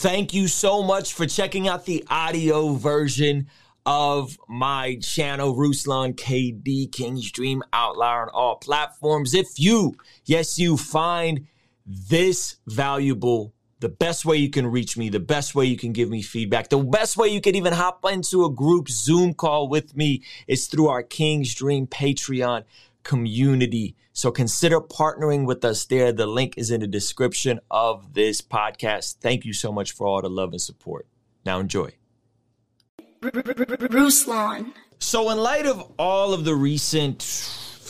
[0.00, 3.48] Thank you so much for checking out the audio version
[3.84, 9.34] of my channel, Ruslan KD King's Dream Outlier on all platforms.
[9.34, 11.48] If you, yes, you find
[11.84, 16.10] this valuable, the best way you can reach me, the best way you can give
[16.10, 19.96] me feedback, the best way you can even hop into a group Zoom call with
[19.96, 22.62] me is through our King's Dream Patreon
[23.02, 23.96] community.
[24.12, 26.12] So consider partnering with us there.
[26.12, 29.16] The link is in the description of this podcast.
[29.20, 31.06] Thank you so much for all the love and support.
[31.44, 31.92] Now enjoy.
[33.22, 34.72] Ruslan.
[35.00, 37.20] So, in light of all of the recent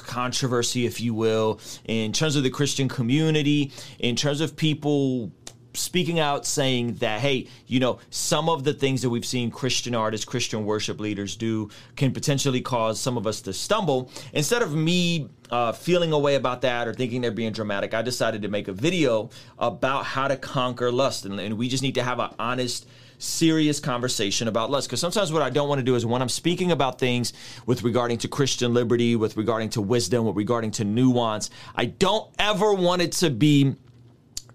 [0.07, 5.33] controversy, if you will, in terms of the Christian community, in terms of people
[5.79, 9.95] speaking out saying that, hey, you know, some of the things that we've seen Christian
[9.95, 14.11] artists, Christian worship leaders do can potentially cause some of us to stumble.
[14.33, 18.03] Instead of me uh, feeling a way about that or thinking they're being dramatic, I
[18.03, 21.25] decided to make a video about how to conquer lust.
[21.25, 22.87] And, and we just need to have an honest,
[23.19, 24.89] serious conversation about lust.
[24.89, 27.33] Because sometimes what I don't want to do is when I'm speaking about things
[27.67, 32.31] with regarding to Christian liberty, with regarding to wisdom, with regarding to nuance, I don't
[32.39, 33.75] ever want it to be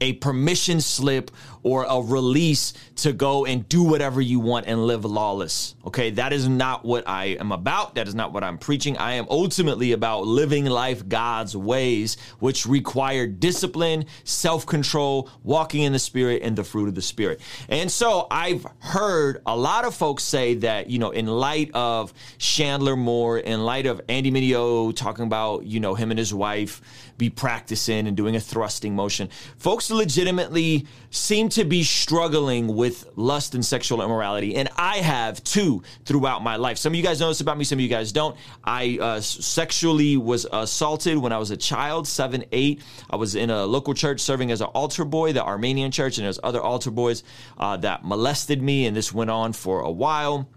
[0.04, 1.32] a permission slip
[1.64, 5.76] or a release to go and do whatever you want and live lawless.
[5.86, 7.96] Okay, that is not what I am about.
[7.96, 8.98] That is not what I'm preaching.
[8.98, 15.94] I am ultimately about living life God's ways, which require discipline, self control, walking in
[15.94, 17.42] the Spirit, and the fruit of the Spirit.
[17.70, 22.14] And so I've heard a lot of folks say that, you know, in light of
[22.38, 26.82] Chandler Moore, in light of Andy Mineo talking about, you know, him and his wife
[27.18, 33.56] be practicing and doing a thrusting motion, folks legitimately seem to be struggling with lust
[33.56, 34.56] and sexual immorality.
[34.56, 36.78] And I have too throughout my life.
[36.78, 38.36] Some of you guys know this about me, some of you guys don't.
[38.64, 42.82] I uh, sexually was assaulted when I was a child, seven, eight.
[43.10, 46.26] I was in a local church serving as an altar boy, the Armenian church, and
[46.26, 47.24] there's other altar boys
[47.58, 48.86] uh, that molested me.
[48.86, 50.50] And this went on for a while.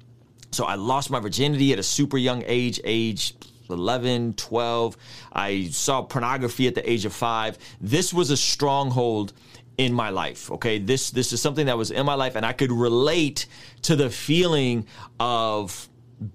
[0.52, 3.34] So I lost my virginity at a super young age, age
[3.68, 4.96] 11, 12.
[5.32, 7.58] I saw pornography at the age of five.
[7.80, 9.32] This was a stronghold
[9.78, 10.50] in my life.
[10.52, 10.78] Okay.
[10.78, 13.46] This, this is something that was in my life and I could relate
[13.82, 14.86] to the feeling
[15.20, 15.88] of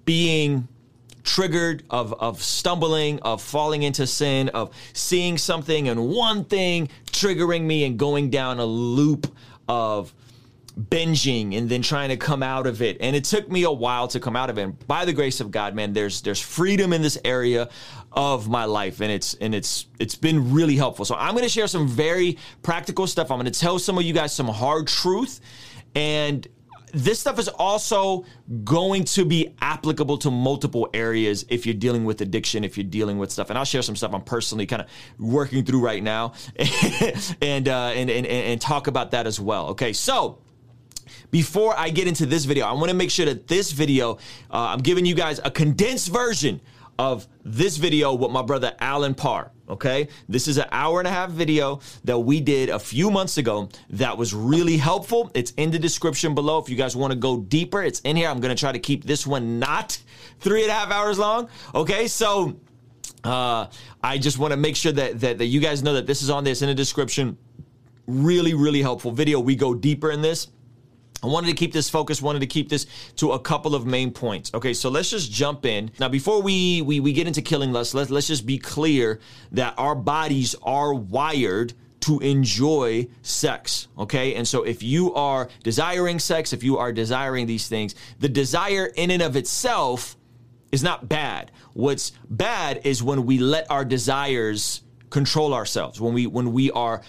[0.06, 0.68] being
[1.24, 7.62] triggered of of stumbling of falling into sin of seeing something and one thing triggering
[7.62, 9.28] me and going down a loop
[9.68, 10.14] of
[10.80, 14.08] binging and then trying to come out of it and it took me a while
[14.08, 16.94] to come out of it and by the grace of god man there's there's freedom
[16.94, 17.70] in this area
[18.14, 21.50] of my life and it's and it's it's been really helpful so i'm going to
[21.50, 24.86] share some very practical stuff i'm going to tell some of you guys some hard
[24.86, 25.40] truth
[25.96, 26.48] and
[26.94, 28.26] this stuff is also
[28.64, 33.18] going to be applicable to multiple areas if you're dealing with addiction, if you're dealing
[33.18, 33.50] with stuff.
[33.50, 34.88] And I'll share some stuff I'm personally kind of
[35.20, 36.34] working through right now
[37.42, 39.68] and, uh, and, and, and talk about that as well.
[39.70, 40.40] Okay, so
[41.30, 44.16] before I get into this video, I want to make sure that this video,
[44.52, 46.60] uh, I'm giving you guys a condensed version
[47.00, 49.52] of this video with my brother Allen Parr.
[49.70, 53.38] Okay, this is an hour and a half video that we did a few months
[53.38, 55.32] ago that was really helpful.
[55.34, 56.60] It's in the description below.
[56.60, 58.28] If you guys want to go deeper, it's in here.
[58.28, 59.98] I'm to try to keep this one not
[60.42, 61.48] three and a half hours long.
[61.74, 62.60] Okay, so
[63.24, 63.68] uh,
[64.04, 66.30] I just want to make sure that, that that you guys know that this is
[66.30, 67.38] on this in the description.
[68.08, 69.40] Really, really helpful video.
[69.40, 70.50] We go deeper in this.
[71.24, 72.88] I wanted to keep this focused, wanted to keep this
[73.18, 74.52] to a couple of main points.
[74.54, 75.92] Okay, so let's just jump in.
[76.00, 79.20] Now, before we we, we get into killing lust, let's, let's just be clear
[79.52, 83.88] that our bodies are wired to enjoy sex.
[83.98, 88.30] Okay, and so if you are desiring sex, if you are desiring these things, the
[88.30, 90.18] desire in and of itself
[90.72, 91.52] is not bad.
[91.74, 94.82] What's bad is when we let our desires
[95.12, 97.02] control ourselves, when we when we are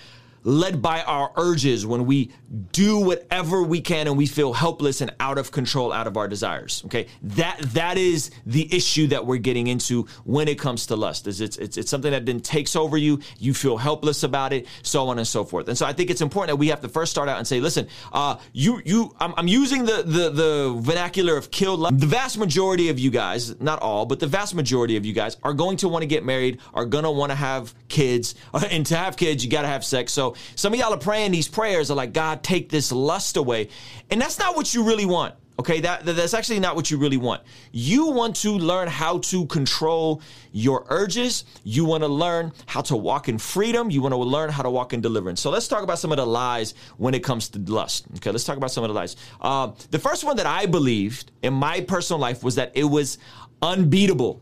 [0.44, 2.32] led by our urges, when we
[2.72, 6.28] do whatever we can and we feel helpless and out of control out of our
[6.28, 6.82] desires.
[6.86, 7.06] Okay.
[7.22, 11.26] That that is the issue that we're getting into when it comes to lust.
[11.26, 14.66] Is it's, it's it's something that then takes over you, you feel helpless about it,
[14.82, 15.68] so on and so forth.
[15.68, 17.60] And so I think it's important that we have to first start out and say,
[17.60, 21.98] listen, uh, you you I'm, I'm using the, the the vernacular of killed lust.
[21.98, 25.36] The vast majority of you guys, not all, but the vast majority of you guys
[25.42, 28.34] are going to want to get married, are gonna want to have kids,
[28.70, 30.12] and to have kids, you gotta have sex.
[30.12, 33.36] So So some of y'all are praying these prayers are like, God, take this lust
[33.36, 33.68] away.
[34.10, 35.34] And that's not what you really want.
[35.58, 37.42] Okay, that, that's actually not what you really want.
[37.72, 41.44] You want to learn how to control your urges.
[41.62, 43.90] You want to learn how to walk in freedom.
[43.90, 45.40] You want to learn how to walk in deliverance.
[45.40, 48.06] So let's talk about some of the lies when it comes to lust.
[48.16, 49.16] Okay, let's talk about some of the lies.
[49.40, 53.18] Uh, the first one that I believed in my personal life was that it was
[53.60, 54.40] unbeatable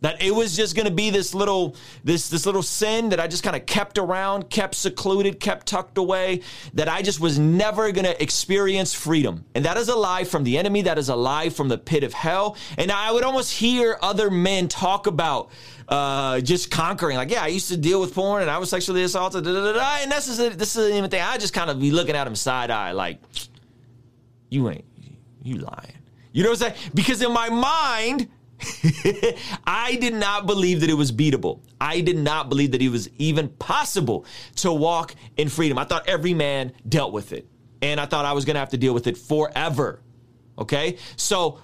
[0.00, 3.26] that it was just going to be this little this this little sin that I
[3.26, 6.42] just kind of kept around, kept secluded, kept tucked away,
[6.74, 9.44] that I just was never going to experience freedom.
[9.54, 12.04] And that is a lie from the enemy, that is a lie from the pit
[12.04, 12.56] of hell.
[12.76, 15.50] And I would almost hear other men talk about
[15.88, 17.16] uh, just conquering.
[17.16, 19.72] Like, yeah, I used to deal with porn and I was sexually assaulted, da, da,
[19.72, 21.22] da, and this is a, this is even thing.
[21.22, 23.20] I just kind of be looking at him side eye, like,
[24.50, 24.84] you ain't
[25.42, 25.92] you lying.
[26.32, 26.90] You know what I'm saying?
[26.94, 28.28] Because in my mind,
[29.66, 31.60] I did not believe that it was beatable.
[31.80, 34.24] I did not believe that it was even possible
[34.56, 35.78] to walk in freedom.
[35.78, 37.46] I thought every man dealt with it.
[37.80, 40.02] And I thought I was going to have to deal with it forever.
[40.58, 40.96] Okay?
[41.16, 41.60] So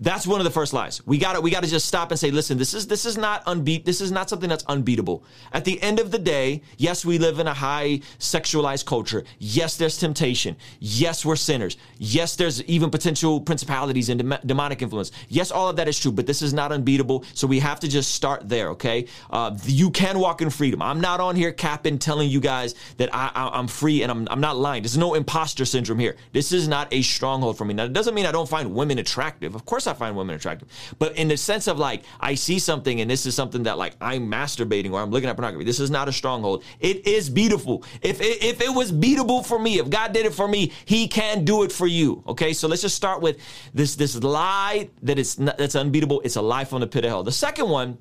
[0.00, 1.06] that's one of the first lies.
[1.06, 3.18] We got to we got to just stop and say, listen, this is this is
[3.18, 3.84] not unbeat.
[3.84, 5.24] This is not something that's unbeatable.
[5.52, 9.24] At the end of the day, yes, we live in a high sexualized culture.
[9.38, 10.56] Yes, there's temptation.
[10.78, 11.76] Yes, we're sinners.
[11.98, 15.12] Yes, there's even potential principalities and dem- demonic influence.
[15.28, 17.24] Yes, all of that is true, but this is not unbeatable.
[17.34, 18.70] So we have to just start there.
[18.70, 20.80] Okay, uh, you can walk in freedom.
[20.80, 24.26] I'm not on here capping, telling you guys that I, I, I'm free and I'm
[24.30, 24.82] I'm not lying.
[24.82, 26.16] There's no imposter syndrome here.
[26.32, 27.74] This is not a stronghold for me.
[27.74, 29.54] Now, it doesn't mean I don't find women attractive.
[29.54, 29.89] Of course.
[29.90, 30.68] I find women attractive.
[30.98, 33.96] But in the sense of like, I see something and this is something that like
[34.00, 35.64] I'm masturbating or I'm looking at pornography.
[35.64, 36.64] This is not a stronghold.
[36.80, 37.84] It is beautiful.
[38.02, 41.08] If it, if it was beatable for me, if God did it for me, He
[41.08, 42.22] can do it for you.
[42.26, 43.38] Okay, so let's just start with
[43.74, 46.20] this this lie that it's not, that's unbeatable.
[46.22, 47.22] It's a lie from the pit of hell.
[47.22, 47.98] The second one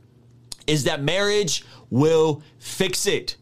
[0.68, 3.38] is that marriage will fix it.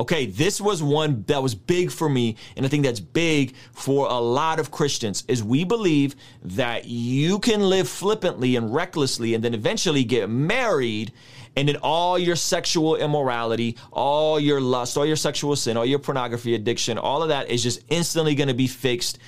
[0.00, 4.06] Okay, this was one that was big for me, and I think that's big for
[4.06, 5.24] a lot of Christians.
[5.28, 11.12] Is we believe that you can live flippantly and recklessly, and then eventually get married,
[11.54, 15.98] and then all your sexual immorality, all your lust, all your sexual sin, all your
[15.98, 19.18] pornography addiction, all of that is just instantly going to be fixed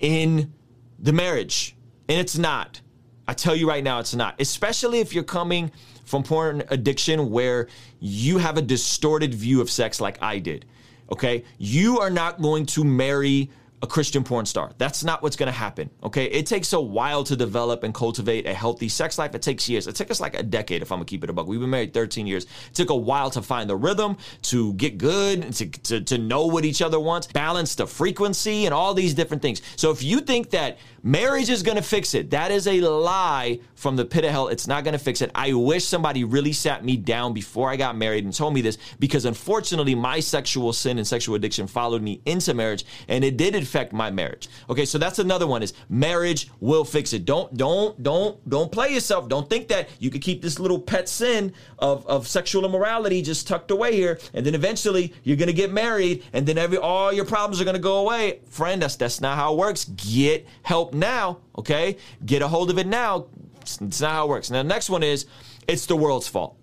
[0.00, 0.54] in
[0.98, 1.76] the marriage,
[2.08, 2.80] and it's not.
[3.28, 4.40] I tell you right now, it's not.
[4.40, 5.70] Especially if you're coming
[6.04, 7.68] from porn addiction where
[8.00, 10.64] you have a distorted view of sex like I did.
[11.10, 11.44] Okay?
[11.58, 13.50] You are not going to marry
[13.84, 14.72] a Christian porn star.
[14.78, 15.90] That's not what's going to happen.
[16.02, 16.24] Okay.
[16.24, 19.34] It takes a while to develop and cultivate a healthy sex life.
[19.34, 19.86] It takes years.
[19.86, 21.46] It took us like a decade, if I'm going to keep it a buck.
[21.46, 22.44] We've been married 13 years.
[22.44, 26.46] It took a while to find the rhythm, to get good, to, to, to know
[26.46, 29.60] what each other wants, balance the frequency, and all these different things.
[29.76, 33.60] So if you think that marriage is going to fix it, that is a lie
[33.74, 34.48] from the pit of hell.
[34.48, 35.30] It's not going to fix it.
[35.34, 38.78] I wish somebody really sat me down before I got married and told me this
[38.98, 43.54] because unfortunately, my sexual sin and sexual addiction followed me into marriage and it did
[43.54, 44.48] affect my marriage.
[44.70, 47.26] Okay, so that's another one is marriage will fix it.
[47.26, 49.28] Don't, don't, don't, don't play yourself.
[49.28, 53.46] Don't think that you could keep this little pet sin of, of sexual immorality just
[53.46, 57.12] tucked away here and then eventually you're going to get married and then every all
[57.12, 58.40] your problems are going to go away.
[58.48, 59.84] Friend, that's that's not how it works.
[59.84, 61.96] Get help now, okay?
[62.24, 63.26] Get a hold of it now
[63.64, 64.50] it's not how it works.
[64.50, 65.26] Now, the next one is
[65.66, 66.56] it's the world's fault.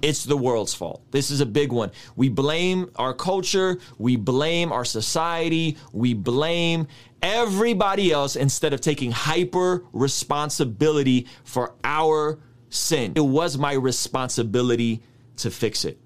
[0.00, 1.02] It's the world's fault.
[1.10, 1.90] This is a big one.
[2.16, 6.86] We blame our culture, we blame our society, we blame
[7.22, 12.38] everybody else instead of taking hyper responsibility for our
[12.70, 13.12] sin.
[13.16, 15.02] It was my responsibility
[15.38, 15.98] to fix it.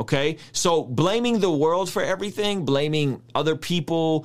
[0.00, 0.38] Okay?
[0.52, 4.24] So blaming the world for everything, blaming other people,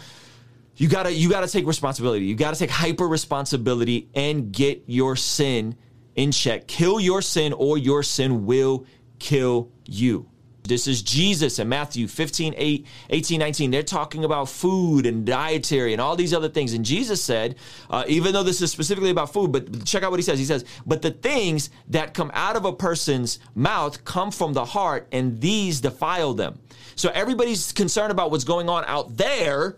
[0.82, 2.26] you gotta you gotta take responsibility.
[2.26, 5.76] You gotta take hyper responsibility and get your sin
[6.16, 6.68] in check.
[6.68, 8.88] Kill your sin, or your sin will
[9.20, 10.28] kill you.
[10.64, 13.70] This is Jesus in Matthew 15, 8, 18, 19.
[13.70, 16.74] They're talking about food and dietary and all these other things.
[16.74, 17.58] And Jesus said,
[17.92, 20.40] uh, even though this is specifically about food, but check out what he says.
[20.40, 24.66] He says, But the things that come out of a person's mouth come from the
[24.66, 26.58] heart, and these defile them.
[26.96, 29.78] So everybody's concerned about what's going on out there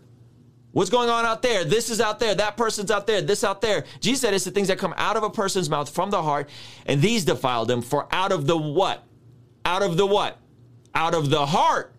[0.73, 1.63] What's going on out there?
[1.63, 2.35] This is out there.
[2.35, 3.21] That person's out there.
[3.21, 3.85] This out there.
[3.99, 6.49] Jesus said it's the things that come out of a person's mouth from the heart,
[6.85, 7.81] and these defile them.
[7.81, 9.03] For out of the what?
[9.65, 10.39] Out of the what?
[10.93, 11.95] Out of the heart.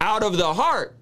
[0.00, 0.98] Out of the heart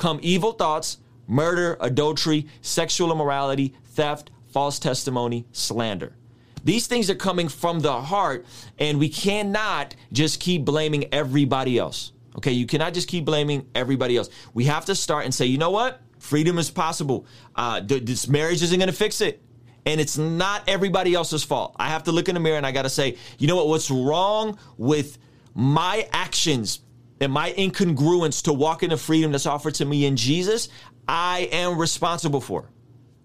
[0.00, 0.98] come evil thoughts,
[1.28, 6.16] murder, adultery, sexual immorality, theft, false testimony, slander.
[6.64, 8.44] These things are coming from the heart,
[8.78, 12.12] and we cannot just keep blaming everybody else.
[12.36, 14.30] Okay, you cannot just keep blaming everybody else.
[14.54, 16.00] We have to start and say, you know what?
[16.20, 17.26] Freedom is possible.
[17.56, 19.42] Uh, this marriage isn't going to fix it.
[19.86, 21.74] And it's not everybody else's fault.
[21.78, 23.68] I have to look in the mirror and I got to say, you know what?
[23.68, 25.18] What's wrong with
[25.54, 26.80] my actions
[27.20, 30.68] and my incongruence to walk in the freedom that's offered to me in Jesus,
[31.08, 32.70] I am responsible for.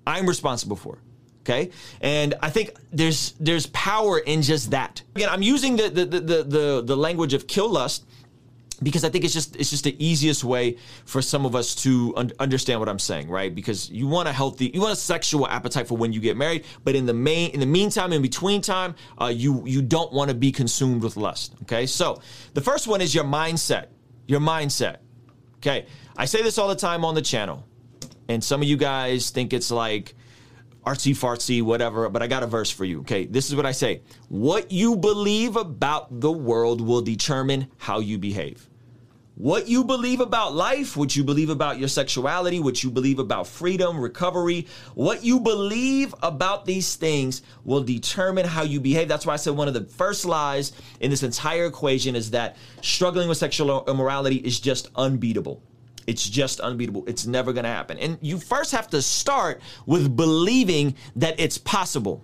[0.08, 1.00] I'm responsible for.
[1.42, 1.72] Okay.
[2.02, 5.04] And I think there's there's power in just that.
[5.16, 8.06] Again, I'm using the the the the, the language of kill lust
[8.84, 12.14] because I think it's just it's just the easiest way for some of us to
[12.18, 13.54] un- understand what I'm saying, right?
[13.54, 16.66] Because you want a healthy, you want a sexual appetite for when you get married,
[16.84, 20.30] but in the main, in the meantime, in between time, uh, you you don't want
[20.30, 21.54] to be consumed with lust.
[21.64, 22.22] Okay, so
[22.54, 23.88] the first one is your mindset.
[24.28, 24.98] Your mindset.
[25.58, 25.86] Okay,
[26.18, 27.66] I say this all the time on the channel,
[28.28, 30.16] and some of you guys think it's like
[30.86, 33.02] artsy fartsy, whatever, but I got a verse for you.
[33.02, 38.00] Okay, this is what I say What you believe about the world will determine how
[38.00, 38.70] you behave.
[39.38, 43.48] What you believe about life, what you believe about your sexuality, what you believe about
[43.48, 49.10] freedom, recovery, what you believe about these things will determine how you behave.
[49.10, 52.56] That's why I said one of the first lies in this entire equation is that
[52.82, 55.62] struggling with sexual immorality is just unbeatable.
[56.08, 57.04] It's just unbeatable.
[57.08, 57.98] It's never going to happen.
[57.98, 62.24] And you first have to start with believing that it's possible.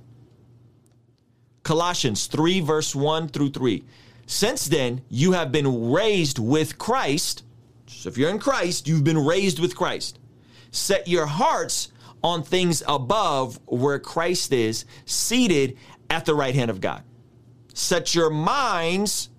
[1.63, 3.83] Colossians 3, verse 1 through 3.
[4.25, 7.43] Since then, you have been raised with Christ.
[7.87, 10.19] So if you're in Christ, you've been raised with Christ.
[10.71, 11.91] Set your hearts
[12.23, 15.77] on things above where Christ is, seated
[16.09, 17.03] at the right hand of God.
[17.73, 19.30] Set your minds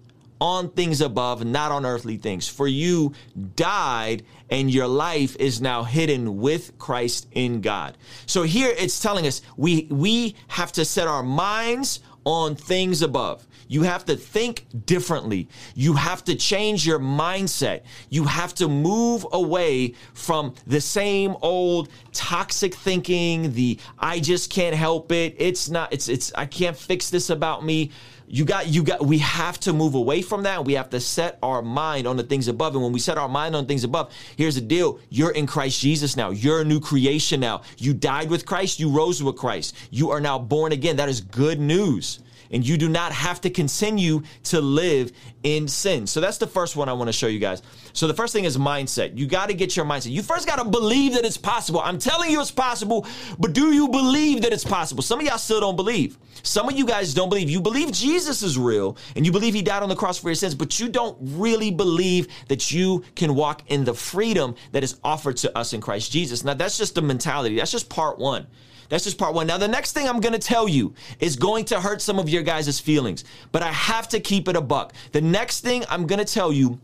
[0.42, 2.48] on things above, not on earthly things.
[2.48, 3.12] For you
[3.54, 7.96] died, and your life is now hidden with Christ in God.
[8.26, 13.46] So here it's telling us we we have to set our minds on things above.
[13.68, 15.48] You have to think differently.
[15.76, 17.82] You have to change your mindset.
[18.10, 24.74] You have to move away from the same old toxic thinking, the I just can't
[24.74, 25.36] help it.
[25.38, 27.92] It's not it's it's I can't fix this about me
[28.34, 30.64] you got you got we have to move away from that.
[30.64, 32.74] We have to set our mind on the things above.
[32.74, 34.98] And when we set our mind on things above here's the deal.
[35.10, 36.30] You're in christ jesus now.
[36.30, 37.60] You're a new creation now.
[37.76, 38.80] You died with christ.
[38.80, 39.76] You rose with christ.
[39.90, 40.96] You are now born again.
[40.96, 42.20] That is good news
[42.52, 46.06] and you do not have to continue to live in sin.
[46.06, 47.62] So that's the first one I want to show you guys.
[47.92, 49.18] So the first thing is mindset.
[49.18, 50.10] You got to get your mindset.
[50.10, 51.80] You first got to believe that it's possible.
[51.80, 53.06] I'm telling you it's possible,
[53.38, 55.02] but do you believe that it's possible?
[55.02, 56.18] Some of y'all still don't believe.
[56.42, 57.50] Some of you guys don't believe.
[57.50, 60.34] You believe Jesus is real and you believe he died on the cross for your
[60.34, 64.98] sins, but you don't really believe that you can walk in the freedom that is
[65.04, 66.44] offered to us in Christ Jesus.
[66.44, 67.56] Now that's just the mentality.
[67.56, 68.46] That's just part 1.
[68.92, 69.46] That's just part one.
[69.46, 72.28] Now, the next thing I'm going to tell you is going to hurt some of
[72.28, 74.92] your guys' feelings, but I have to keep it a buck.
[75.12, 76.78] The next thing I'm going to tell you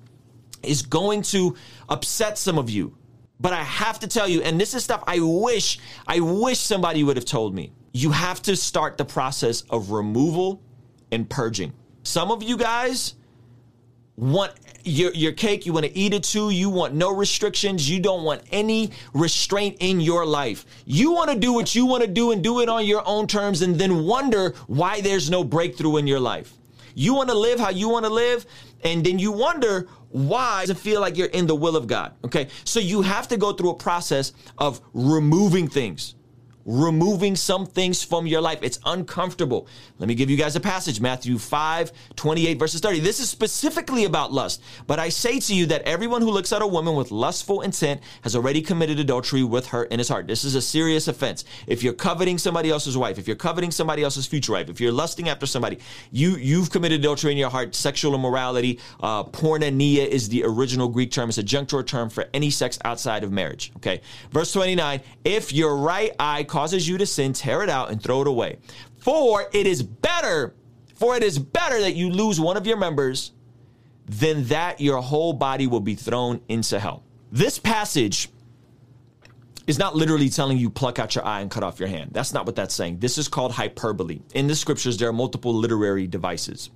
[0.62, 1.54] is going to
[1.90, 2.96] upset some of you,
[3.40, 7.04] but I have to tell you, and this is stuff I wish, I wish somebody
[7.04, 7.72] would have told me.
[7.92, 10.62] You have to start the process of removal
[11.12, 11.74] and purging.
[12.04, 13.16] Some of you guys,
[14.18, 16.50] want your, your cake, you want to eat it too.
[16.50, 17.88] You want no restrictions.
[17.88, 20.66] You don't want any restraint in your life.
[20.84, 23.26] You want to do what you want to do and do it on your own
[23.28, 26.52] terms and then wonder why there's no breakthrough in your life.
[26.94, 28.44] You want to live how you want to live,
[28.82, 32.12] and then you wonder why does it feel like you're in the will of God?
[32.24, 36.16] Okay, so you have to go through a process of removing things
[36.68, 38.58] removing some things from your life.
[38.60, 39.66] It's uncomfortable.
[39.98, 43.00] Let me give you guys a passage Matthew 5 28 verses 30.
[43.00, 44.62] This is specifically about lust.
[44.86, 48.02] But I say to you that everyone who looks at a woman with lustful intent
[48.22, 50.26] has already committed adultery with her in his heart.
[50.26, 51.46] This is a serious offense.
[51.66, 54.92] If you're coveting somebody else's wife, if you're coveting somebody else's future wife, if you're
[54.92, 55.78] lusting after somebody,
[56.10, 57.74] you, you've committed adultery in your heart.
[57.74, 61.30] Sexual immorality, uh, porneia is the original Greek term.
[61.30, 63.72] It's a junctural term for any sex outside of marriage.
[63.76, 64.02] Okay.
[64.30, 68.20] Verse 29 If your right eye causes you to sin, tear it out and throw
[68.20, 68.58] it away.
[68.96, 70.56] For it is better,
[70.96, 73.30] for it is better that you lose one of your members
[74.06, 77.04] than that your whole body will be thrown into hell.
[77.30, 78.28] This passage
[79.68, 82.10] is not literally telling you pluck out your eye and cut off your hand.
[82.10, 82.98] That's not what that's saying.
[82.98, 84.18] This is called hyperbole.
[84.34, 86.70] In the scriptures, there are multiple literary devices.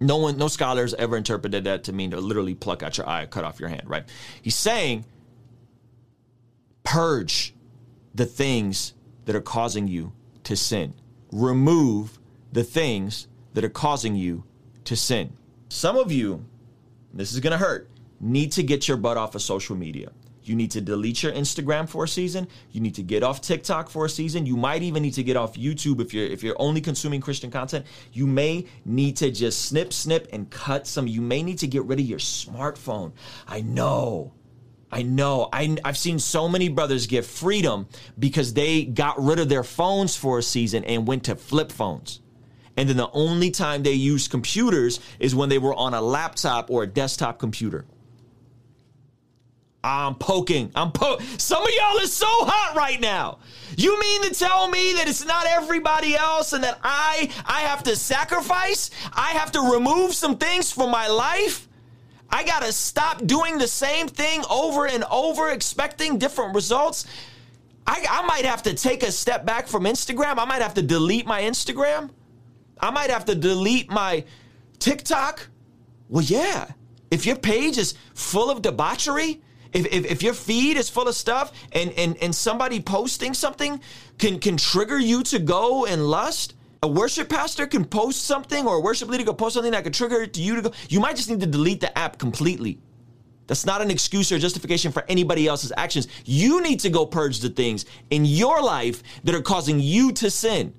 [0.00, 3.26] No one, no scholars ever interpreted that to mean to literally pluck out your eye,
[3.26, 4.04] cut off your hand, right?
[4.40, 5.04] He's saying
[6.82, 7.52] purge
[8.14, 10.12] the things that are causing you
[10.44, 10.94] to sin.
[11.32, 12.18] Remove
[12.52, 14.44] the things that are causing you
[14.84, 15.32] to sin.
[15.68, 16.44] Some of you,
[17.14, 17.90] this is gonna hurt,
[18.20, 20.10] need to get your butt off of social media.
[20.42, 22.48] You need to delete your Instagram for a season.
[22.72, 24.46] You need to get off TikTok for a season.
[24.46, 27.50] You might even need to get off YouTube if you're if you're only consuming Christian
[27.50, 27.86] content.
[28.12, 31.06] You may need to just snip, snip, and cut some.
[31.06, 33.12] You may need to get rid of your smartphone.
[33.46, 34.32] I know.
[34.92, 35.48] I know.
[35.52, 37.86] I, have seen so many brothers get freedom
[38.18, 42.20] because they got rid of their phones for a season and went to flip phones.
[42.76, 46.70] And then the only time they used computers is when they were on a laptop
[46.70, 47.84] or a desktop computer.
[49.82, 50.70] I'm poking.
[50.74, 51.18] I'm po.
[51.38, 53.38] Some of y'all is so hot right now.
[53.76, 57.82] You mean to tell me that it's not everybody else and that I I have
[57.84, 58.90] to sacrifice?
[59.12, 61.66] I have to remove some things from my life?
[62.32, 67.06] I got to stop doing the same thing over and over expecting different results?
[67.86, 70.38] I, I might have to take a step back from Instagram.
[70.38, 72.10] I might have to delete my Instagram.
[72.78, 74.24] I might have to delete my
[74.78, 75.48] TikTok.
[76.08, 76.70] Well, yeah.
[77.10, 81.14] If your page is full of debauchery, if, if, if, your feed is full of
[81.14, 83.80] stuff and, and, and somebody posting something
[84.18, 88.76] can, can trigger you to go and lust, a worship pastor can post something or
[88.76, 91.16] a worship leader can post something that could trigger to you to go, you might
[91.16, 92.78] just need to delete the app completely.
[93.46, 96.06] That's not an excuse or justification for anybody else's actions.
[96.24, 100.30] You need to go purge the things in your life that are causing you to
[100.30, 100.72] sin.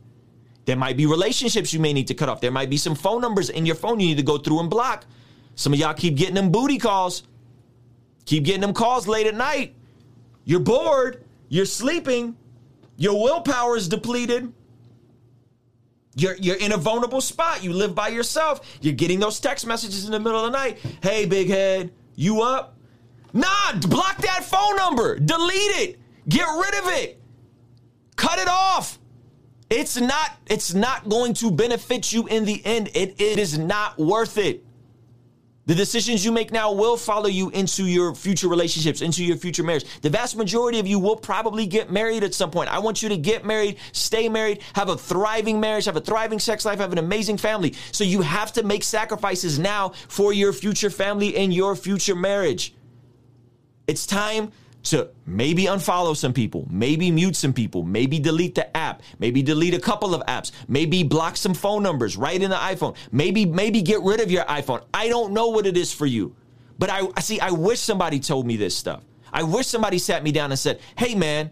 [0.65, 2.39] There might be relationships you may need to cut off.
[2.39, 4.69] There might be some phone numbers in your phone you need to go through and
[4.69, 5.05] block.
[5.55, 7.23] Some of y'all keep getting them booty calls.
[8.25, 9.75] Keep getting them calls late at night.
[10.45, 11.25] You're bored.
[11.49, 12.37] You're sleeping.
[12.95, 14.53] Your willpower is depleted.
[16.15, 17.63] You're, you're in a vulnerable spot.
[17.63, 18.77] You live by yourself.
[18.81, 20.79] You're getting those text messages in the middle of the night.
[21.01, 22.77] Hey, big head, you up?
[23.33, 25.17] Nah, block that phone number.
[25.17, 25.99] Delete it.
[26.27, 27.21] Get rid of it.
[28.15, 28.99] Cut it off.
[29.69, 32.89] It's not it's not going to benefit you in the end.
[32.93, 34.65] It, it is not worth it.
[35.71, 39.63] The decisions you make now will follow you into your future relationships, into your future
[39.63, 39.85] marriage.
[40.01, 42.69] The vast majority of you will probably get married at some point.
[42.69, 46.39] I want you to get married, stay married, have a thriving marriage, have a thriving
[46.39, 47.73] sex life, have an amazing family.
[47.93, 52.73] So you have to make sacrifices now for your future family and your future marriage.
[53.87, 54.51] It's time
[54.83, 59.73] to maybe unfollow some people, maybe mute some people, maybe delete the app, maybe delete
[59.73, 63.81] a couple of apps, maybe block some phone numbers right in the iPhone, maybe maybe
[63.81, 64.83] get rid of your iPhone.
[64.93, 66.35] I don't know what it is for you.
[66.79, 69.03] But I, I see I wish somebody told me this stuff.
[69.31, 71.51] I wish somebody sat me down and said, "Hey man,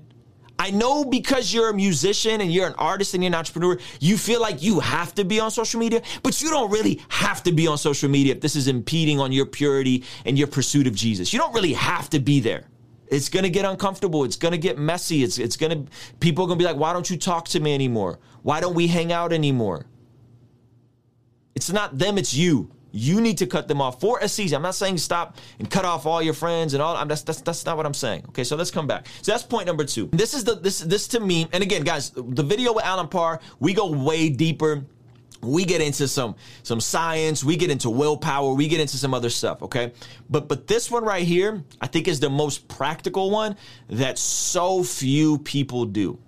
[0.60, 4.18] I know because you're a musician and you're an artist and you're an entrepreneur, you
[4.18, 7.54] feel like you have to be on social media, but you don't really have to
[7.54, 10.94] be on social media if this is impeding on your purity and your pursuit of
[10.94, 11.32] Jesus.
[11.32, 12.66] You don't really have to be there.
[13.10, 14.24] It's gonna get uncomfortable.
[14.24, 15.24] It's gonna get messy.
[15.24, 15.86] It's it's gonna
[16.20, 18.20] people are gonna be like, why don't you talk to me anymore?
[18.44, 19.88] Why don't we hang out anymore?
[21.56, 22.72] It's not them, it's you.
[22.92, 24.56] You need to cut them off for a season.
[24.56, 26.96] I'm not saying stop and cut off all your friends and all.
[26.96, 28.26] I'm, that's, that's that's not what I'm saying.
[28.30, 29.08] Okay, so let's come back.
[29.22, 30.10] So that's point number two.
[30.12, 31.48] This is the this this to me.
[31.52, 34.86] And again, guys, the video with Allen Parr, we go way deeper
[35.42, 39.30] we get into some some science we get into willpower we get into some other
[39.30, 39.94] stuff okay?
[40.30, 43.56] But but this one right here i think is the most practical one
[43.90, 46.20] that so few people do.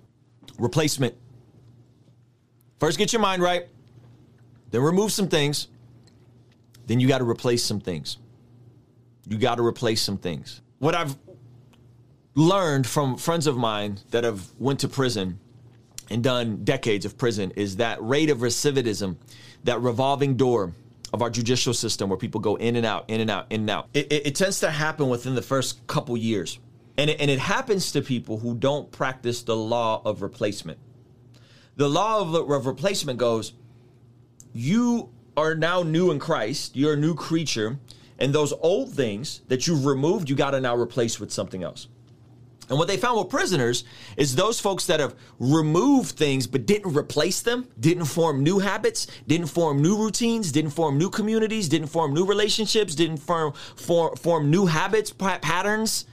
[0.58, 1.14] Replacement.
[2.78, 3.68] First get your mind right.
[4.70, 5.68] Then remove some things.
[6.86, 8.18] Then you got to replace some things.
[9.28, 10.60] You got to replace some things.
[10.78, 11.16] What i've
[12.34, 15.38] learned from friends of mine that have went to prison
[16.12, 19.16] and done decades of prison is that rate of recidivism,
[19.64, 20.74] that revolving door
[21.12, 23.70] of our judicial system where people go in and out, in and out, in and
[23.70, 23.88] out.
[23.92, 26.58] It, it, it tends to happen within the first couple years.
[26.96, 30.78] And it, and it happens to people who don't practice the law of replacement.
[31.76, 33.54] The law of, of replacement goes,
[34.52, 37.78] you are now new in Christ, you're a new creature,
[38.18, 41.88] and those old things that you've removed, you got to now replace with something else.
[42.72, 43.84] And what they found with prisoners
[44.16, 49.08] is those folks that have removed things but didn't replace them, didn't form new habits,
[49.26, 54.16] didn't form new routines, didn't form new communities, didn't form new relationships, didn't form form,
[54.16, 56.06] form new habits, patterns,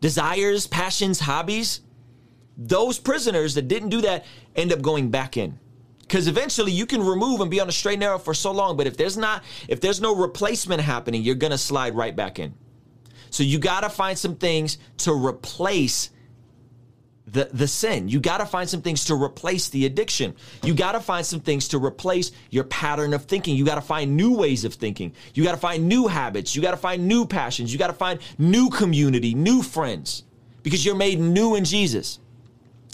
[0.00, 1.80] desires, passions, hobbies.
[2.56, 5.58] Those prisoners that didn't do that end up going back in.
[5.98, 8.76] Because eventually you can remove and be on a straight and narrow for so long,
[8.76, 12.54] but if there's not, if there's no replacement happening, you're gonna slide right back in.
[13.32, 16.10] So you got to find some things to replace
[17.26, 18.08] the, the sin.
[18.08, 20.36] You got to find some things to replace the addiction.
[20.62, 23.56] You got to find some things to replace your pattern of thinking.
[23.56, 25.14] You got to find new ways of thinking.
[25.32, 26.54] You got to find new habits.
[26.54, 27.72] You got to find new passions.
[27.72, 30.24] You got to find new community, new friends
[30.62, 32.18] because you're made new in Jesus.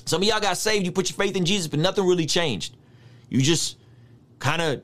[0.04, 2.76] Some of y'all got saved, you put your faith in Jesus, but nothing really changed.
[3.28, 3.76] You just
[4.38, 4.82] kind of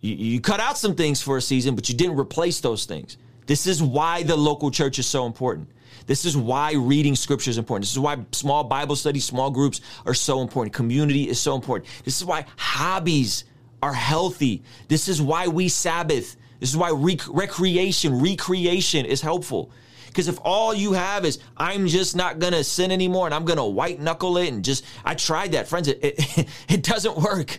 [0.00, 3.16] you, you cut out some things for a season, but you didn't replace those things.
[3.50, 5.68] This is why the local church is so important.
[6.06, 7.82] This is why reading scripture is important.
[7.82, 10.72] This is why small Bible studies, small groups are so important.
[10.72, 11.90] Community is so important.
[12.04, 13.42] This is why hobbies
[13.82, 14.62] are healthy.
[14.86, 16.36] This is why we Sabbath.
[16.60, 19.72] This is why rec- recreation, recreation is helpful.
[20.06, 23.44] Because if all you have is, I'm just not going to sin anymore and I'm
[23.44, 27.16] going to white knuckle it and just, I tried that, friends, it, it, it doesn't
[27.16, 27.58] work.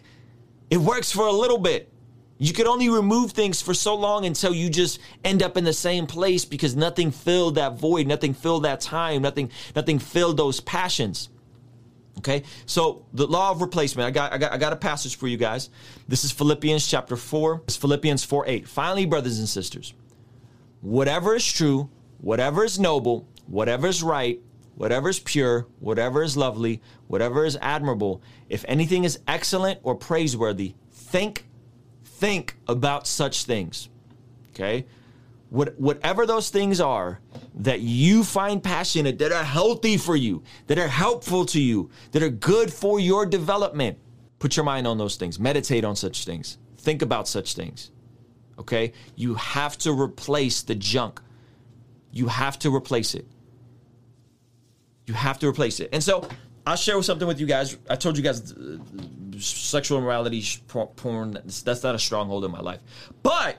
[0.69, 1.90] It works for a little bit.
[2.41, 5.73] You could only remove things for so long until you just end up in the
[5.73, 10.59] same place because nothing filled that void, nothing filled that time, nothing, nothing filled those
[10.59, 11.29] passions.
[12.17, 14.07] Okay, so the law of replacement.
[14.07, 15.69] I got, I got, I got a passage for you guys.
[16.07, 17.61] This is Philippians chapter four.
[17.65, 18.67] It's Philippians four eight.
[18.67, 19.93] Finally, brothers and sisters,
[20.81, 24.41] whatever is true, whatever is noble, whatever is right,
[24.73, 30.73] whatever is pure, whatever is lovely, whatever is admirable, if anything is excellent or praiseworthy,
[30.89, 31.45] think,
[32.21, 33.89] think about such things.
[34.51, 34.85] Okay,
[35.49, 37.19] what, whatever those things are
[37.55, 42.23] that you find passionate, that are healthy for you, that are helpful to you, that
[42.23, 43.97] are good for your development,
[44.39, 45.39] put your mind on those things.
[45.39, 46.57] Meditate on such things.
[46.77, 47.91] Think about such things.
[48.59, 48.93] Okay?
[49.17, 51.19] You have to replace the junk.
[52.11, 53.25] You have to replace it.
[55.05, 55.89] You have to replace it.
[55.91, 56.29] And so
[56.65, 57.77] I'll share something with you guys.
[57.89, 58.77] I told you guys uh,
[59.39, 62.79] sexual immorality, porn, that's not a stronghold in my life.
[63.23, 63.57] But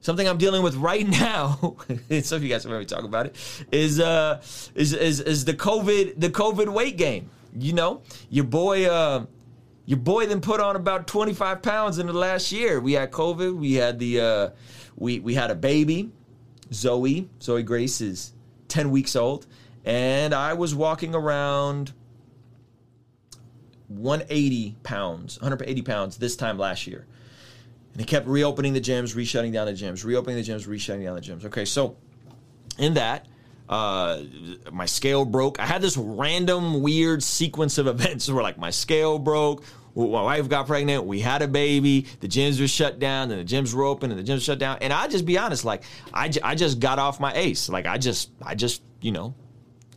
[0.00, 1.76] something I'm dealing with right now.
[2.22, 3.36] some of you guys have heard me talk about it.
[3.70, 4.42] Is uh
[4.74, 7.30] is is is the COVID the COVID weight gain.
[7.56, 9.26] You know, your boy uh
[9.86, 12.80] your boy then put on about 25 pounds in the last year.
[12.80, 13.56] We had COVID.
[13.56, 14.50] We had the uh
[14.96, 16.10] we we had a baby,
[16.72, 17.28] Zoe.
[17.40, 18.32] Zoe Grace is
[18.68, 19.46] 10 weeks old,
[19.84, 21.92] and I was walking around
[23.90, 27.06] 180 pounds, 180 pounds this time last year.
[27.92, 31.16] And he kept reopening the gyms, reshutting down the gyms, reopening the gyms, reshutting down
[31.16, 31.44] the gyms.
[31.44, 31.96] Okay, so
[32.78, 33.26] in that,
[33.68, 34.22] uh,
[34.72, 35.58] my scale broke.
[35.60, 39.64] I had this random weird sequence of events where like my scale broke.
[39.96, 41.04] My wife got pregnant.
[41.04, 42.06] We had a baby.
[42.20, 44.78] The gyms were shut down, and the gyms were open, and the gyms shut down.
[44.80, 45.82] And I just be honest, like
[46.14, 47.68] I, j- I just got off my ace.
[47.68, 49.34] Like I just, I just, you know,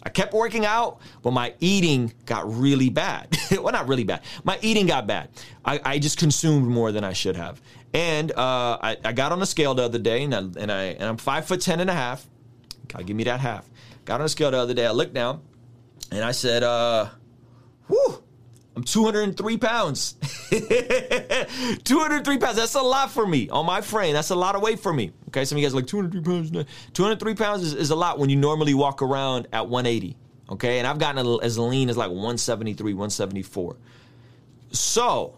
[0.03, 3.35] I kept working out, but my eating got really bad.
[3.51, 4.21] well, not really bad.
[4.43, 5.29] My eating got bad.
[5.63, 7.61] I, I just consumed more than I should have.
[7.93, 10.83] And uh, I, I, got on the scale the other day, and, I, and, I,
[10.83, 12.27] and I'm five foot ten and a half.
[12.87, 13.69] Gotta give me that half.
[14.05, 14.85] Got on the scale the other day.
[14.85, 15.41] I looked down,
[16.11, 17.09] and I said, uh,
[17.87, 18.22] "Whew,
[18.75, 20.13] I'm 203 pounds.
[20.49, 22.55] 203 pounds.
[22.55, 24.13] That's a lot for me on my frame.
[24.13, 25.11] That's a lot of weight for me.
[25.27, 26.69] Okay, some of you guys like 203 pounds.
[26.93, 30.17] 203 pounds is, is a lot when you normally walk around at 180.
[30.49, 33.77] Okay, and I've gotten as lean as like 173, 174.
[34.71, 35.35] So,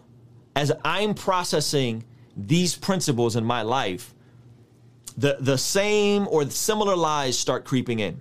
[0.54, 2.04] as I'm processing
[2.36, 4.14] these principles in my life,
[5.16, 8.20] the, the same or similar lies start creeping in.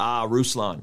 [0.00, 0.82] Ah, Ruslan,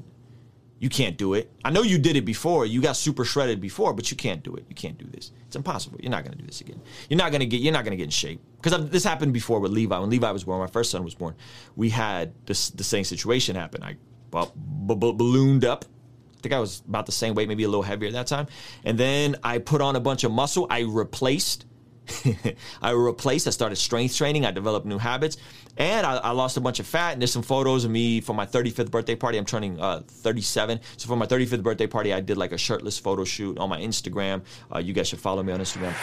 [0.78, 1.50] you can't do it.
[1.64, 2.66] I know you did it before.
[2.66, 4.66] You got super shredded before, but you can't do it.
[4.68, 5.32] You can't do this.
[5.46, 5.98] It's impossible.
[6.02, 6.80] You're not going to do this again.
[7.08, 7.60] You're not going to get.
[7.62, 9.98] You're not going to get in shape because this happened before with Levi.
[9.98, 11.34] When Levi was born, my first son was born.
[11.76, 13.82] We had this the same situation happen.
[13.82, 13.96] I
[14.30, 15.86] ballooned up.
[16.36, 18.46] I think I was about the same weight, maybe a little heavier at that time.
[18.84, 20.66] And then I put on a bunch of muscle.
[20.68, 21.64] I replaced
[22.82, 23.46] I replaced.
[23.46, 24.44] I started strength training.
[24.44, 25.36] I developed new habits,
[25.76, 27.12] and I, I, lost a bunch of fat.
[27.12, 29.38] And there's some photos of me for my 35th birthday party.
[29.38, 32.98] I'm turning uh, 37, so for my 35th birthday party, I did like a shirtless
[32.98, 34.42] photo shoot on my Instagram.
[34.74, 35.94] Uh, you guys should follow me on Instagram.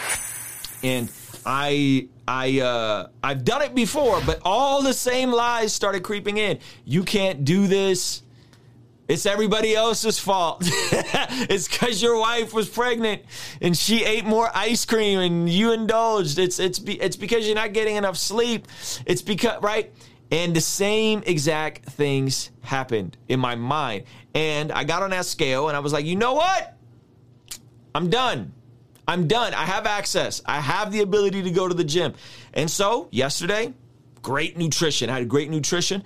[0.82, 1.10] And
[1.46, 6.58] I I uh, I've done it before, but all the same lies started creeping in.
[6.84, 8.22] You can't do this.
[9.06, 10.62] It's everybody else's fault.
[10.62, 13.22] it's because your wife was pregnant
[13.60, 16.38] and she ate more ice cream and you indulged.
[16.38, 18.66] It's it's be, it's because you're not getting enough sleep.
[19.04, 19.92] It's because right.
[20.30, 24.04] And the same exact things happened in my mind.
[24.34, 26.76] And I got on that scale and I was like, you know what?
[27.94, 28.52] I'm done.
[29.06, 29.52] I'm done.
[29.52, 30.40] I have access.
[30.46, 32.14] I have the ability to go to the gym.
[32.54, 33.74] And so yesterday,
[34.22, 35.10] great nutrition.
[35.10, 36.02] I had great nutrition.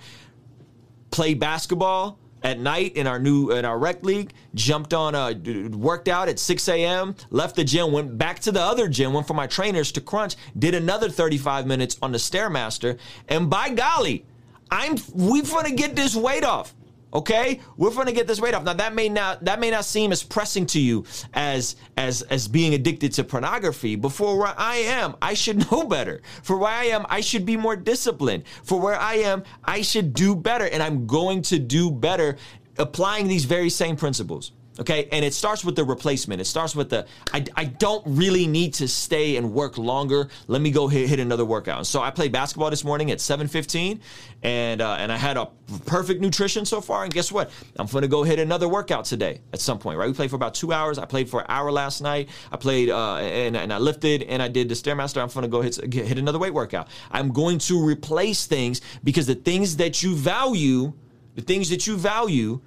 [1.11, 4.33] Played basketball at night in our new in our rec league.
[4.55, 7.15] Jumped on uh, a worked out at 6 a.m.
[7.29, 10.35] Left the gym, went back to the other gym, went for my trainers to crunch.
[10.57, 12.97] Did another 35 minutes on the stairmaster,
[13.27, 14.25] and by golly,
[14.71, 16.73] I'm we're gonna get this weight off.
[17.11, 18.63] Okay, we're going to get this weight off.
[18.63, 22.47] Now that may not that may not seem as pressing to you as as as
[22.47, 26.21] being addicted to pornography, but for where I am, I should know better.
[26.43, 28.43] For where I am, I should be more disciplined.
[28.63, 32.37] For where I am, I should do better, and I'm going to do better
[32.77, 34.51] applying these very same principles.
[34.79, 36.39] Okay, and it starts with the replacement.
[36.39, 40.29] It starts with the I, I don't really need to stay and work longer.
[40.47, 41.85] Let me go hit, hit another workout.
[41.85, 43.99] So I played basketball this morning at 7:15,
[44.41, 45.49] and uh, and I had a
[45.85, 47.03] perfect nutrition so far.
[47.03, 47.51] And guess what?
[47.77, 49.99] I'm gonna go hit another workout today at some point.
[49.99, 50.07] Right?
[50.07, 50.97] We played for about two hours.
[50.97, 52.29] I played for an hour last night.
[52.49, 55.21] I played uh, and and I lifted and I did the stairmaster.
[55.21, 56.87] I'm gonna go hit hit another weight workout.
[57.11, 60.93] I'm going to replace things because the things that you value,
[61.35, 62.61] the things that you value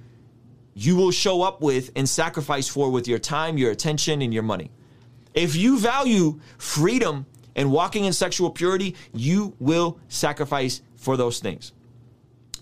[0.75, 4.43] you will show up with and sacrifice for with your time, your attention, and your
[4.43, 4.71] money.
[5.35, 11.73] If you value freedom and walking in sexual purity, you will sacrifice for those things.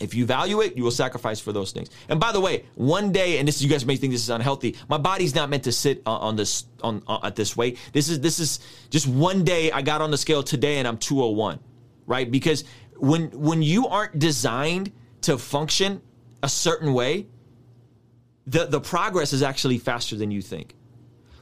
[0.01, 1.91] If you value it, you will sacrifice for those things.
[2.09, 4.77] And by the way, one day, and this you guys may think this is unhealthy.
[4.89, 7.79] My body's not meant to sit on, on this on, on, at this weight.
[7.93, 9.71] This is this is just one day.
[9.71, 11.61] I got on the scale today, and I'm 201,
[12.07, 12.31] right?
[12.31, 12.65] Because
[12.97, 14.91] when when you aren't designed
[15.23, 16.01] to function
[16.43, 17.27] a certain way,
[18.51, 20.75] the the progress is actually faster than you think.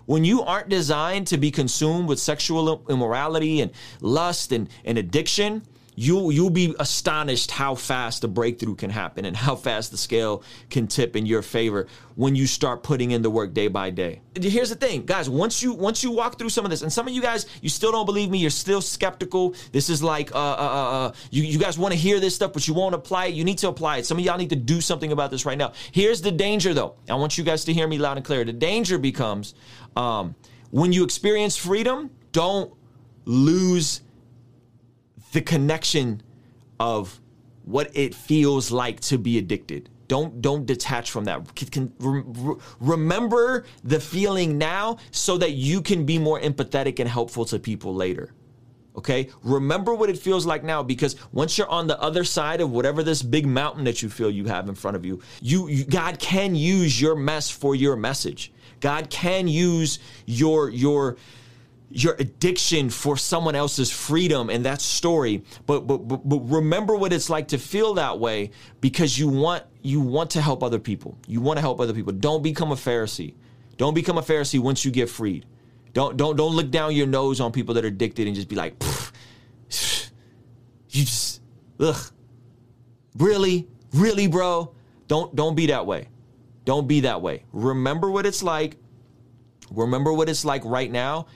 [0.07, 5.63] When you aren't designed to be consumed with sexual immorality and lust and, and addiction,
[5.99, 10.45] you'll you'll be astonished how fast the breakthrough can happen and how fast the scale
[10.71, 14.21] can tip in your favor when you start putting in the work day by day.
[14.41, 17.09] Here's the thing, guys, once you once you walk through some of this and some
[17.09, 19.57] of you guys you still don't believe me, you're still skeptical.
[19.73, 22.53] This is like uh uh uh, uh you you guys want to hear this stuff
[22.53, 23.35] but you won't apply it.
[23.35, 24.07] You need to apply it.
[24.07, 25.73] Some of y'all need to do something about this right now.
[25.91, 26.95] Here's the danger though.
[27.11, 28.45] I want you guys to hear me loud and clear.
[28.45, 29.55] The danger becomes
[29.97, 30.37] um
[30.71, 32.73] when you experience freedom, don't
[33.25, 34.03] lose
[35.33, 36.23] the connection
[36.81, 37.21] of
[37.65, 39.91] what it feels like to be addicted.
[40.09, 41.55] Don't don't detach from that.
[41.71, 42.23] Can, re,
[42.81, 47.95] remember the feeling now so that you can be more empathetic and helpful to people
[47.95, 48.33] later.
[48.97, 49.29] Okay?
[49.45, 53.03] Remember what it feels like now because once you're on the other side of whatever
[53.03, 56.19] this big mountain that you feel you have in front of you, you, you God
[56.19, 58.51] can use your mess for your message.
[58.81, 61.17] God can use your your
[61.91, 65.43] your addiction for someone else's freedom and that story.
[65.67, 70.01] But, but but remember what it's like to feel that way because you want you
[70.01, 71.19] want to help other people.
[71.27, 72.13] You want to help other people.
[72.13, 73.35] Don't become a pharisee.
[73.77, 75.47] Don't become a pharisee once you get freed.
[75.95, 78.57] Don't don't don't look down your nose on people that are addicted and just be
[78.57, 78.75] like
[80.91, 81.41] you just
[81.81, 82.13] ugh.
[83.17, 83.69] Really?
[83.95, 84.75] Really bro?
[85.07, 86.09] Don't don't be that way.
[86.67, 87.45] Don't be that way.
[87.53, 88.77] Remember what it's like.
[89.71, 91.27] Remember what it's like right now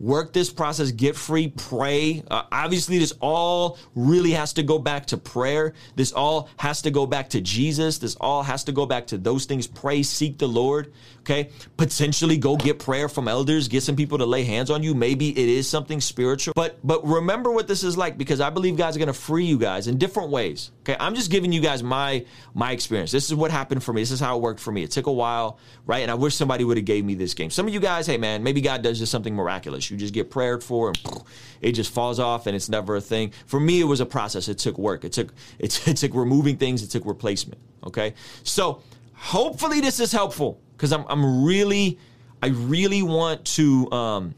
[0.00, 2.22] work this process, get free, pray.
[2.30, 5.74] Uh, obviously, this all really has to go back to prayer.
[5.96, 7.98] This all has to go back to Jesus.
[7.98, 9.66] This all has to go back to those things.
[9.66, 10.92] Pray, seek the Lord.
[11.20, 11.50] Okay.
[11.76, 14.94] Potentially go get prayer from elders, get some people to lay hands on you.
[14.94, 16.54] Maybe it is something spiritual.
[16.56, 19.88] But but remember what this is like because I believe God's gonna free you guys
[19.88, 20.70] in different ways.
[20.88, 20.96] Okay.
[20.98, 22.24] I'm just giving you guys my
[22.54, 23.10] my experience.
[23.10, 24.00] This is what happened for me.
[24.00, 24.82] This is how it worked for me.
[24.82, 25.98] It took a while, right?
[25.98, 27.50] And I wish somebody would have gave me this game.
[27.50, 29.90] Some of you guys, hey man, maybe God does just something miraculous.
[29.90, 31.22] You just get prayed for and
[31.60, 33.32] it just falls off and it's never a thing.
[33.44, 34.48] For me, it was a process.
[34.48, 35.04] It took work.
[35.04, 36.82] It took it, it took removing things.
[36.82, 37.60] It took replacement.
[37.84, 38.14] Okay.
[38.42, 41.98] So hopefully this is helpful because I'm, I'm really,
[42.42, 44.34] I really want to, um,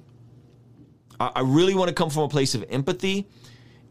[1.20, 3.28] I, I really want to come from a place of empathy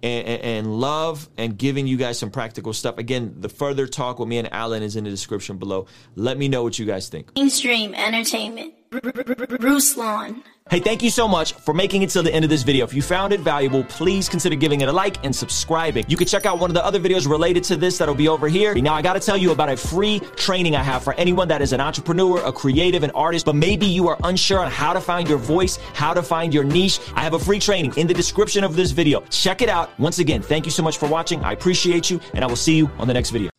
[0.02, 2.98] and, and, love and giving you guys some practical stuff.
[2.98, 5.88] Again, the further talk with me and Allen is in the description below.
[6.16, 7.36] Let me know what you guys think.
[7.36, 8.74] Mainstream Entertainment.
[8.92, 10.44] Ruslan.
[10.70, 12.86] Hey, thank you so much for making it till the end of this video.
[12.86, 16.06] If you found it valuable, please consider giving it a like and subscribing.
[16.08, 18.48] You can check out one of the other videos related to this that'll be over
[18.48, 18.76] here.
[18.76, 21.74] Now, I gotta tell you about a free training I have for anyone that is
[21.74, 25.28] an entrepreneur, a creative, an artist, but maybe you are unsure on how to find
[25.28, 27.00] your voice, how to find your niche.
[27.16, 29.22] I have a free training in the description of this video.
[29.30, 29.98] Check it out.
[30.00, 31.44] Once again, thank you so much for watching.
[31.44, 33.50] I appreciate you, and I will see you on the next video.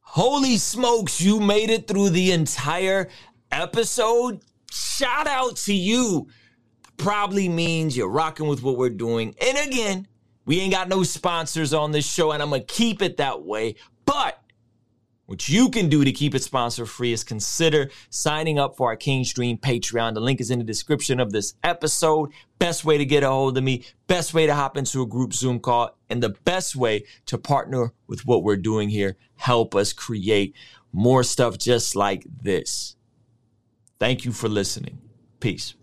[0.00, 3.08] Holy smokes, you made it through the entire
[3.50, 4.40] episode?
[4.72, 6.28] Shout out to you
[6.96, 9.34] probably means you're rocking with what we're doing.
[9.38, 10.08] And again,
[10.46, 13.74] we ain't got no sponsors on this show, and I'm gonna keep it that way.
[14.06, 14.42] But
[15.26, 18.96] what you can do to keep it sponsor free is consider signing up for our
[18.96, 20.14] King's Dream Patreon.
[20.14, 22.30] The link is in the description of this episode.
[22.58, 25.34] Best way to get a hold of me, best way to hop into a group
[25.34, 29.16] Zoom call, and the best way to partner with what we're doing here.
[29.36, 30.54] Help us create
[30.92, 32.96] more stuff just like this.
[34.02, 34.98] Thank you for listening.
[35.38, 35.74] Peace.